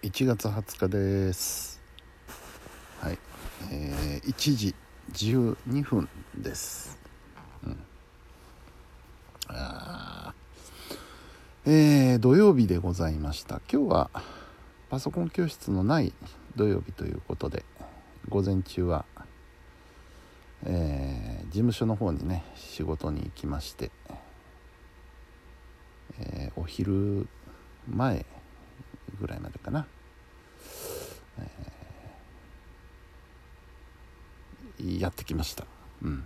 [0.00, 1.80] 1月20日です。
[3.00, 3.18] はい。
[3.72, 4.74] えー、1時
[5.12, 6.96] 12分です。
[7.64, 7.84] うん。
[11.66, 13.60] えー、土曜日でございました。
[13.70, 14.10] 今日は
[14.88, 16.12] パソコン教室のない
[16.54, 17.64] 土曜日ということで
[18.28, 19.04] 午前中は、
[20.64, 23.90] えー、事務所の方にね仕事に行きまして、
[26.20, 27.26] えー、お昼
[27.90, 28.24] 前
[29.20, 29.86] ぐらいまでかな、
[31.38, 35.64] えー、やってきました、
[36.02, 36.24] うん、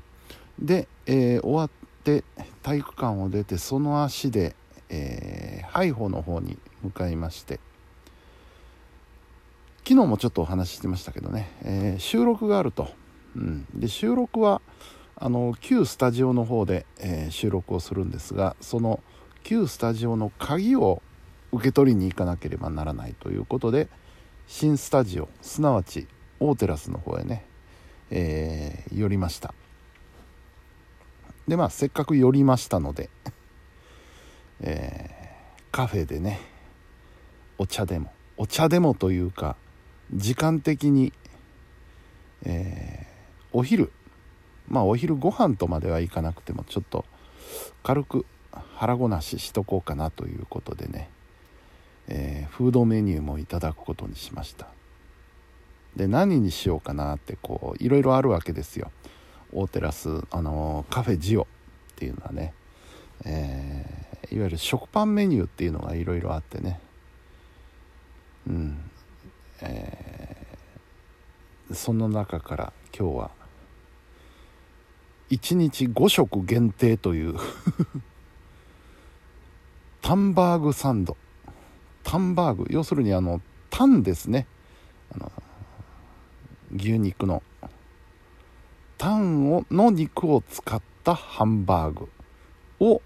[0.58, 1.70] で、えー、終わっ
[2.04, 2.24] て
[2.62, 4.54] 体育館を出てその足で、
[4.88, 7.60] えー、ハイホの方に向かいまして
[9.84, 12.88] 昨日もちょっとお話ししてましたけどね、えー、収録があると、
[13.36, 14.60] うん、で収録は
[15.16, 19.00] あの旧スタジオの方で、えー、収録をするんですがその
[19.42, 21.02] 旧スタジオの鍵を
[21.52, 23.88] 受け取りに行かなければならないということで
[24.46, 26.08] 新スタジオすなわち
[26.40, 27.44] 大テラスの方へね、
[28.10, 29.54] えー、寄りました。
[31.46, 33.10] でまあせっかく寄りましたので、
[34.60, 36.40] えー、カフェでね
[37.58, 39.56] お茶でもお茶でもというか
[40.12, 41.12] 時間的に、
[42.44, 43.92] えー、お昼
[44.68, 47.04] まあお昼ご飯とまではいかなくてもちょっと
[47.82, 48.26] 軽く
[48.74, 51.11] 腹ごなししとこうかなということでね。
[52.08, 54.68] えー、フードメニューもいただくことにしました。
[55.96, 58.90] で何にしようかなってこういろいろあるわけですよ。
[59.52, 61.46] 大テラス、あのー、カフェジオっ
[61.96, 62.54] ていうのはね、
[63.24, 66.80] えー、いわゆる食パンメニューっていうのがいろいろあってね。
[68.46, 68.90] うん。
[69.60, 73.30] えー、その中から今日は
[75.30, 77.36] 1日5食限定という
[80.02, 81.16] タンバーグサンド。
[82.12, 82.66] タンバーグ。
[82.68, 83.40] 要するにあの
[83.70, 84.46] タンですね。
[85.14, 85.32] あの
[86.76, 87.42] 牛肉の。
[88.98, 92.10] タンをの肉を使ったハンバーグ。
[92.80, 93.00] を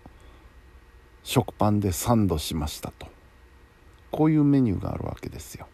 [1.23, 3.07] 食パンでサンドしましたと。
[4.11, 5.69] こういうメニューがあるわけですよ。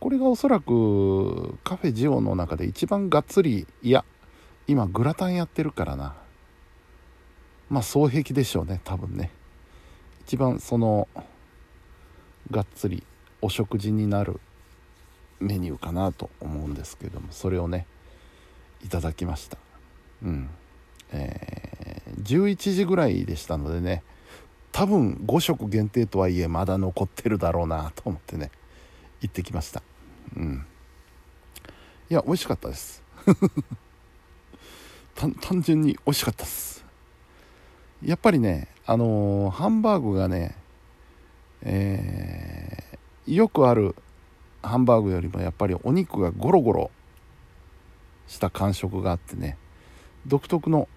[0.00, 4.04] これがおそらくカフェジオの中で一番がっつりいや
[4.66, 6.16] 今グラタンやってるからな。
[7.70, 9.30] まあ双璧でしょうね多分ね。
[10.26, 11.06] 一番その
[12.50, 13.02] がっつり
[13.40, 14.40] お食事になる
[15.40, 17.86] メニューかなと思うんですけどもそれをね
[18.84, 19.58] いただきました。
[20.24, 20.50] うん。
[21.12, 24.02] えー、11時ぐらいでしたのでね
[24.72, 28.50] 多分5食限定とはいえまだ残ってるだろうなと思ってね
[29.20, 29.82] 行ってきました。
[30.36, 30.66] うん。
[32.10, 33.02] いや美味しかったです。
[35.14, 36.84] 単純に美味しかったです。
[38.02, 40.56] やっぱりねあのー、ハンバーグがね
[41.64, 43.94] えー、よくある
[44.62, 46.90] ハンバーグよりもやっぱりお肉がゴロゴロ
[48.26, 49.56] した感触があってね
[50.26, 50.88] 独特の、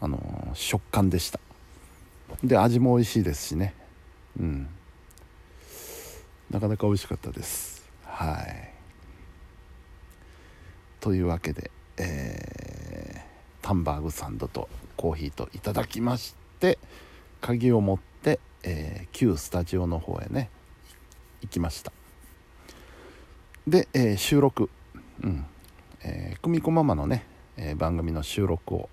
[0.00, 1.40] あのー、食感でした。
[2.44, 3.74] で味も美味しいですしね。
[4.38, 4.68] うん。
[6.50, 7.90] なかなか美味しかったです。
[8.04, 8.72] はい。
[11.00, 16.78] というわけで、えー、タンバーグサンドとコーヒーといただきまして
[17.40, 18.11] 鍵を持って
[18.64, 20.48] えー、旧スタジオの方へね
[21.40, 21.92] 行きました。
[23.66, 24.70] で、えー、収録、
[25.22, 25.44] うん。
[26.04, 27.24] えー、久美子ママのね、
[27.56, 28.88] えー、番組の収録を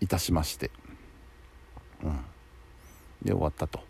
[0.00, 0.70] いたしまして、
[2.02, 2.16] うん、
[3.22, 3.80] で終わったと。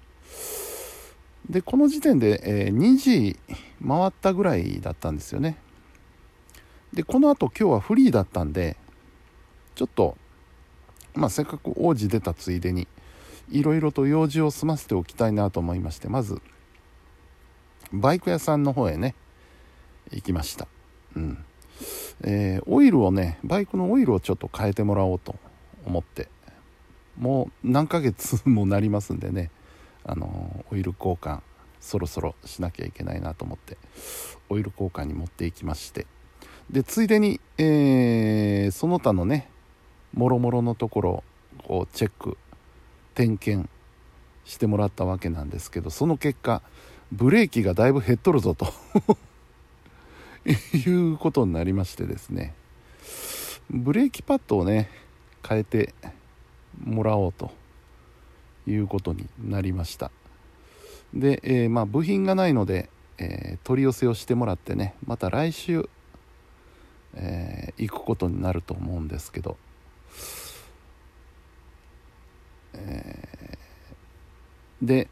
[1.49, 3.39] でこの時点で、えー、2時
[3.87, 5.57] 回ったぐらいだったんですよね。
[6.93, 8.77] でこのあと今日はフリーだったんで
[9.75, 10.17] ちょっと
[11.15, 12.87] まあせっかく王子出たついでに
[13.51, 16.41] いろいろと用事を済ませておきたいなと思いましてまず
[17.93, 19.15] バイク屋さんの方へね
[20.11, 20.69] 行きました。
[21.17, 21.45] うん。
[22.23, 25.35] えー、オイルをねバイクのオイルをちょっと変えてもらおうと
[25.85, 26.29] 思って
[27.19, 29.51] もう何ヶ月もなりますんでね
[30.05, 31.41] あのオイル交換
[31.81, 33.77] そろそろしなきゃいけないなと思って
[34.49, 36.07] オイル交換に持っていきまして。
[36.71, 39.51] でついでに、えー、その他のね
[40.15, 41.25] もろもろのところ
[41.69, 42.39] をチェック
[43.15, 43.69] 点検
[44.45, 46.63] してもらったわけなんですけどその結果
[47.13, 48.73] ブレーキがだいぶ減っとるぞと。
[50.47, 52.55] いうことになりましてですね。
[53.71, 54.91] ブレーキパッドをね
[55.47, 55.95] 変えて
[56.85, 57.51] もらおうと。
[58.67, 60.11] いうことになりました。
[61.13, 62.89] で、えー、まあ部品がないので、
[63.19, 65.89] えー、取り寄せをしてもらってねまた来週、
[67.15, 69.57] えー、行くことになると思うんですけど
[72.77, 73.59] えー、
[74.83, 75.09] で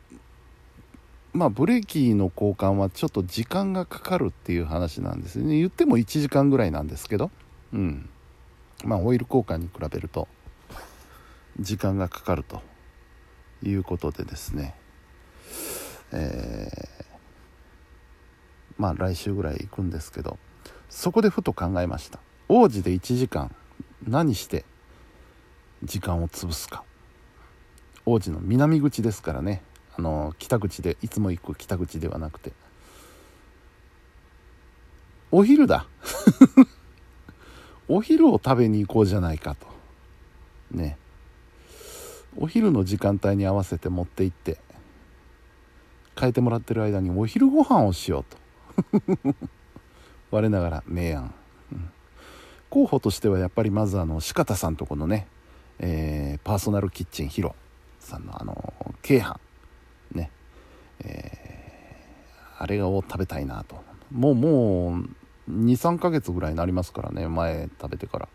[1.33, 5.57] まあブレーキの交換はちょっと時間がかかるっていう話なんですね。
[5.57, 7.31] 言っても1時間ぐらいなんですけど。
[7.73, 8.09] うん。
[8.85, 10.29] まあオイル交換に比べると
[11.61, 12.61] 時間がかかると
[13.63, 14.75] いうことでですね。
[16.13, 17.05] えー、
[18.77, 20.39] まあ来週ぐらい行くんですけど。
[20.93, 22.21] そこでふと考えました。
[22.49, 23.55] 王子で1時間
[24.07, 24.67] 何して
[25.83, 26.85] 時間を潰すか。
[28.05, 29.63] 王子の南口ですからね。
[29.97, 32.53] あの北口でいつも行く北口ではなくて。
[35.31, 35.87] お昼だ。
[37.89, 39.67] お昼を食べに行こうじゃないかと。
[40.71, 40.97] ね。
[42.37, 44.59] お昼の時間帯に合わせて持って行って
[46.19, 48.25] 変えてもらってる間にお昼ご飯をしよう
[49.23, 49.35] と。
[50.31, 51.35] 我ながら明暗、
[51.73, 51.91] うん、
[52.71, 55.27] 候補としてはやっぱりまずあの四方さんとこのね、
[55.79, 57.55] えー、パーソナルキッチンヒロ。
[58.07, 59.37] さんのあの京阪
[60.13, 60.31] ね、
[61.01, 63.83] えー、あれを食べたいなと。
[64.11, 67.29] もうもう23ヶ月ぐらいになりますからね。
[67.29, 68.29] 前食べてから。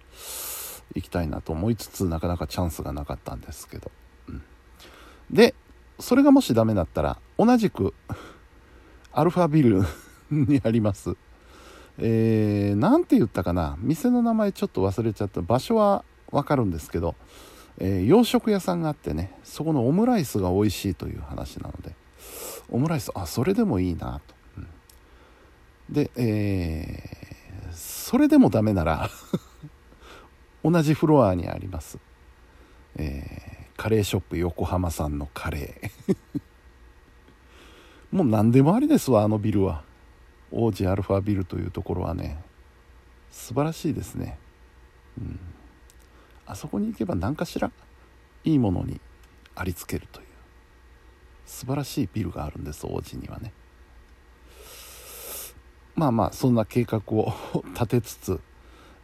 [0.95, 3.91] 行きたいなと思いつつなかなかチャンスがなかったんですけど、
[4.29, 4.43] うん、
[5.31, 5.53] で
[5.99, 7.93] それがもしダメだったら同じく
[9.11, 9.83] アルファビル
[10.29, 11.15] にあります。
[11.99, 13.75] えー、なんて言ったかな。
[13.79, 15.41] 店の名前ちょっと忘れちゃった。
[15.41, 17.15] 場所はわかるんですけど。
[17.79, 21.94] えー、洋食屋さんがあってねそこのオムライスが美味しいという話なので
[22.69, 24.68] オムライスあそれでもいいなと、うん、
[25.89, 29.09] で、えー、それでもダメなら
[30.63, 32.00] 同じフロアにあります、
[32.95, 36.18] えー、カレーショップ横浜さんのカレー。
[38.12, 39.83] もう何でもありですわあのビルは。
[40.51, 42.41] 王子アルファビルというところはね。
[43.31, 44.39] 素晴らしいですね。
[45.19, 45.39] うん。
[46.47, 47.71] あそこに行けば何かしら
[48.44, 48.99] いいものに
[49.55, 50.27] ありつけるという。
[51.45, 53.53] 素晴らしいビルがあるんです王子にはね。
[55.95, 57.33] まあまあそんな計画を
[57.73, 58.39] 立てつつ、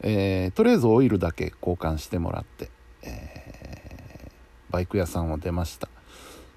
[0.02, 2.70] えー、とりあえずオイルだけ交換してもらって、
[3.02, 5.90] えー、バイク屋さんを出ました。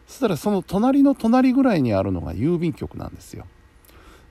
[0.07, 3.47] そしたらその隣の隣ぐらいにあるのが郵便局なんですよ。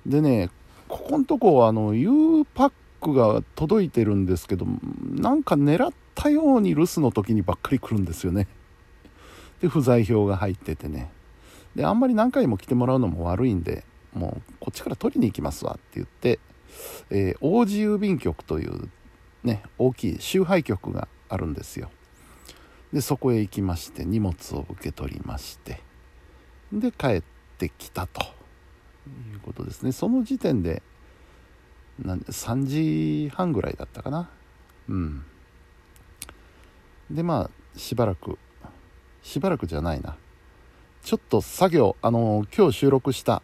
[0.05, 0.49] でね
[0.87, 4.65] ここのとこあの U パックが届いてるんですけど
[5.11, 8.47] なんか狙ったように留守の時にばっかり来るんですよね。
[9.61, 11.11] で不在票が入っててね。
[11.75, 13.83] であんまり何回も来てもらうのも悪いんで
[14.13, 16.39] もうこっちから取りに行きますわって言って、
[17.09, 18.89] えー、王子郵便局という
[19.43, 21.91] ね大きい集配局があるんですよ。
[22.93, 25.81] でそこへ行きまして荷物を受け取りまして
[26.71, 27.23] で帰っ
[27.57, 29.91] てきたということですね。
[29.91, 30.81] その時点で
[32.03, 34.29] なん3時半ぐらいだったかな。
[34.89, 35.23] うん。
[37.09, 38.37] でまあしばらく。
[39.23, 40.15] しばらくじゃないな。
[41.03, 43.43] ちょっと作業あの今日収録した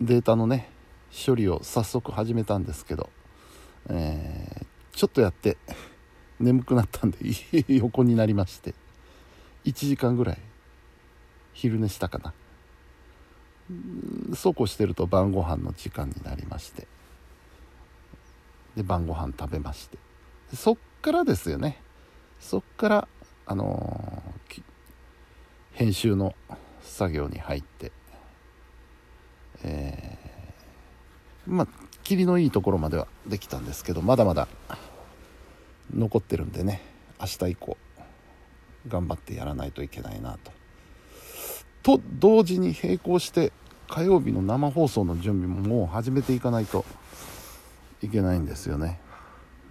[0.00, 0.68] データのね
[1.26, 3.10] 処理を早速始めたんですけど、
[3.88, 5.56] えー、ちょっとやって
[6.38, 7.18] 眠くなったんで
[7.68, 8.74] 横になりまして
[9.64, 10.38] 1時間ぐらい
[11.52, 12.32] 昼寝したかな。
[14.34, 16.86] そうこうしてると晩ご飯の時間になりまして。
[18.76, 19.98] で晩ご飯食べまして。
[20.54, 21.80] そっからですよね。
[22.38, 23.08] そっから
[23.46, 24.62] あのー、
[25.72, 26.34] 編集の
[26.82, 27.92] 作業に入って
[29.62, 31.68] えー、まあ
[32.02, 34.48] 霧のいいところまではできたんですけどまだまだ
[35.94, 36.80] 残ってるんでね
[37.20, 37.76] 明日以降
[38.88, 40.59] 頑張ってやらないといけないなと。
[41.82, 43.52] と同時に並行して
[43.88, 46.84] 火曜日の生放送の準備ももう始めていかないと
[48.02, 49.00] いけないんですよね。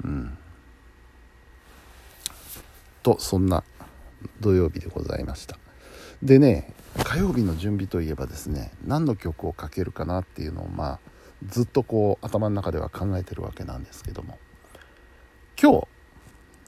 [0.04, 0.38] うん、
[3.02, 3.64] とそんな
[4.40, 5.58] 土曜日でございました。
[6.22, 6.74] でね
[7.04, 11.00] 火曜日の準備といえばですね何の曲をかけるかなっていうのをまあ
[11.48, 14.38] ずっとこう頭の中では考えてるわけなんですけども
[15.62, 15.88] 今日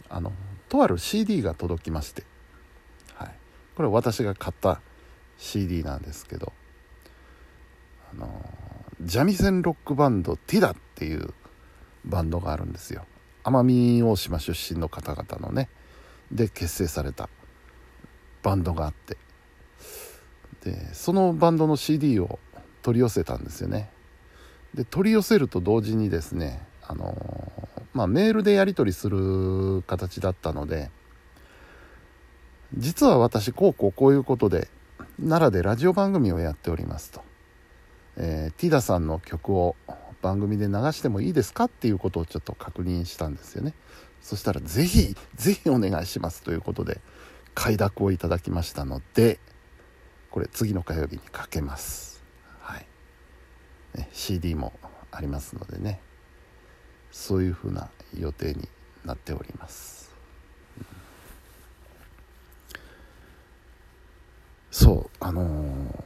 [0.09, 0.31] あの
[0.69, 2.23] とある CD が届きまして、
[3.15, 3.31] はい、
[3.75, 4.81] これ私が買った
[5.41, 6.53] CD なんですけど
[8.13, 8.29] あの
[9.03, 11.33] 三味線ロックバンドティダっていう
[12.05, 13.05] バンドがあるんですよ。
[13.43, 15.67] 奄美大島出身の方々のね。
[16.31, 17.27] で結成された
[18.43, 19.17] バンドがあって。
[20.63, 22.37] でそのバンドの CD を
[22.83, 23.89] 取り寄せたんですよね。
[24.75, 30.89] で取り寄せると同時にですねあのまあ、メールでやり取りする形だったので
[32.77, 34.69] 実は私こうこうこういうことで
[35.21, 37.21] 奈良でラジオ番組をやっておりますと。
[38.17, 39.75] えー、ティダさんの曲を
[40.21, 43.73] 番組で流してもいいですかっていうことをちょっと確認したんですよね。
[44.21, 46.99] そしたらぜひぜひお願いしますということで
[47.55, 49.39] 快諾をいただきましたので
[50.29, 52.23] これ次の火曜日にかけます。
[52.59, 52.85] はい、
[53.95, 54.73] ね、CD も
[55.11, 56.01] ありますのでね。
[57.11, 58.67] そういうふうな予定に
[59.05, 60.11] なっております、
[60.77, 60.85] うん、
[64.81, 66.03] そうあのー、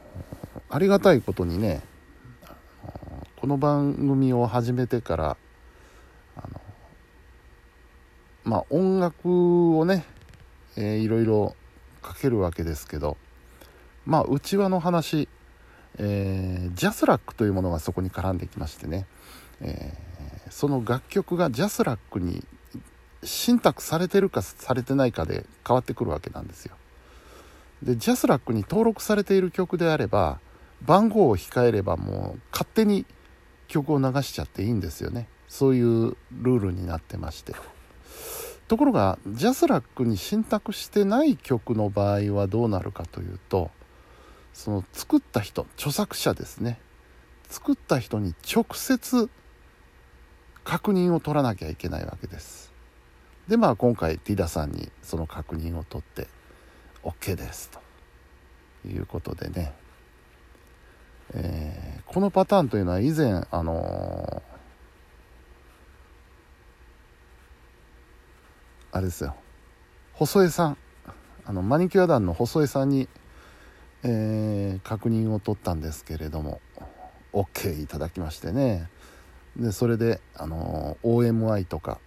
[0.68, 1.80] ありがたいことにね
[3.36, 5.36] この番組を始めてから
[6.36, 6.60] あの
[8.44, 10.04] まあ音楽をね、
[10.76, 11.56] えー、いろいろ
[12.02, 13.16] かけるわけですけど
[14.04, 15.26] まあ内輪の話、
[15.96, 19.06] えー、ジャスラックというものがそこに絡んできましてね、
[19.62, 22.44] えー、その楽曲がジャスラックに
[23.24, 26.76] 信託されてるかされてないかで変わってくるわけなんですよ。
[27.82, 30.40] でジャスラックに登録されている曲であれば
[30.82, 33.06] 番号を控えればもう勝手に
[33.68, 35.28] 曲を流しちゃっていいんですよね。
[35.48, 37.54] そういうルールになってまして。
[38.68, 43.70] ところがジャスラックに信託してない曲の場合はどうなるかというと
[44.52, 46.78] その作った人著作者ですね。
[47.48, 49.30] 作った人に直接
[50.64, 52.72] 確認を取らなきゃいけないわけです。
[53.46, 56.26] でまあ今回ティダさんにその確認を取って
[57.06, 57.70] OK です。
[57.70, 57.80] と。
[58.88, 59.72] いうことでね、
[61.34, 69.34] えー、このパターンというのは以前あのー、あれですよ。
[70.14, 70.78] 細江さん。
[71.44, 73.08] あのマニキュア団の細江さんに
[74.08, 76.60] えー、確認を取ったんですけれども
[77.32, 78.88] OK いただきましてね。
[79.56, 81.98] でそれで、あの OMI とか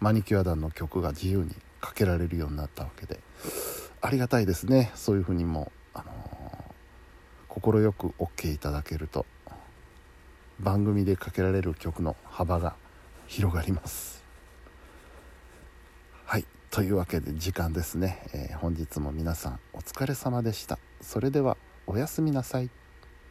[0.00, 3.18] マニキュア団の曲が自由にかけられるようになったわけで。
[4.02, 4.90] ありがたいですね。
[4.94, 9.26] そういうふうにも快、あのく OK いただけると。
[10.58, 12.74] 番組でかけられる曲の幅が
[13.26, 14.22] 広がります。
[16.24, 16.46] はい。
[16.70, 20.78] というわけで時間ですね、えー、本日も皆さんお疲れ様でした。
[21.00, 22.70] それではおやすみなさい。